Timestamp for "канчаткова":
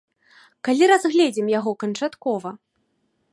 1.85-2.49